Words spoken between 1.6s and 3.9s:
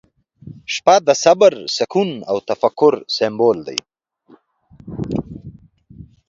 سکون، او تفکر سمبول دی.